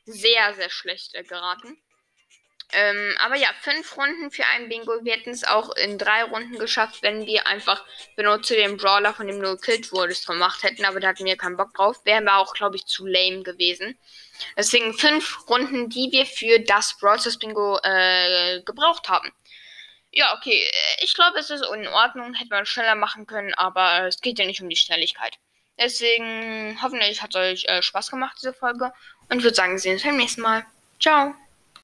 sehr, 0.05 0.55
sehr 0.55 0.69
schlecht 0.69 1.15
äh, 1.15 1.23
geraten. 1.23 1.81
Ähm, 2.73 3.15
aber 3.19 3.35
ja, 3.35 3.49
fünf 3.61 3.95
Runden 3.97 4.31
für 4.31 4.45
ein 4.47 4.67
Bingo. 4.67 4.93
Wir 5.03 5.13
hätten 5.13 5.29
es 5.29 5.43
auch 5.43 5.75
in 5.75 5.97
drei 5.97 6.23
Runden 6.23 6.57
geschafft, 6.57 7.03
wenn 7.03 7.25
wir 7.25 7.45
einfach 7.47 7.83
benutze 8.15 8.55
den 8.55 8.77
Brawler, 8.77 9.13
von 9.13 9.27
dem 9.27 9.41
du 9.41 9.55
gekillt 9.55 9.91
wurdest, 9.91 10.27
gemacht 10.27 10.63
hätten. 10.63 10.85
Aber 10.85 10.99
da 10.99 11.09
hatten 11.09 11.25
wir 11.25 11.37
keinen 11.37 11.57
Bock 11.57 11.73
drauf. 11.73 12.03
Wären 12.03 12.25
wir 12.25 12.37
auch, 12.37 12.53
glaube 12.53 12.75
ich, 12.75 12.85
zu 12.85 13.05
lame 13.05 13.43
gewesen. 13.43 13.97
Deswegen 14.57 14.93
fünf 14.93 15.47
Runden, 15.47 15.89
die 15.89 16.11
wir 16.11 16.25
für 16.25 16.59
das 16.59 16.97
Brawl 16.97 17.19
Bingo 17.39 17.79
äh, 17.83 18.61
gebraucht 18.63 19.07
haben. 19.07 19.31
Ja, 20.11 20.35
okay. 20.35 20.69
Ich 21.01 21.13
glaube, 21.13 21.39
es 21.39 21.49
ist 21.49 21.63
in 21.73 21.87
Ordnung. 21.87 22.33
Hätte 22.33 22.49
man 22.49 22.65
schneller 22.65 22.95
machen 22.95 23.25
können, 23.25 23.53
aber 23.55 24.07
es 24.07 24.21
geht 24.21 24.39
ja 24.39 24.45
nicht 24.45 24.61
um 24.61 24.69
die 24.69 24.75
Schnelligkeit. 24.75 25.37
Deswegen 25.79 26.77
hoffentlich 26.81 27.21
hat 27.21 27.31
es 27.31 27.35
euch 27.35 27.65
äh, 27.67 27.81
Spaß 27.81 28.11
gemacht, 28.11 28.37
diese 28.39 28.53
Folge. 28.53 28.93
Und 29.29 29.43
würde 29.43 29.55
sagen, 29.55 29.73
wir 29.73 29.79
sehen 29.79 29.93
uns 29.93 30.03
beim 30.03 30.17
nächsten 30.17 30.41
Mal. 30.41 30.65
Ciao. 30.99 31.35